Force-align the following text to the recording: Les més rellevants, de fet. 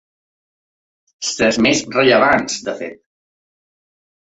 Les 1.43 1.59
més 1.67 1.85
rellevants, 1.97 2.59
de 2.71 2.77
fet. 2.83 2.99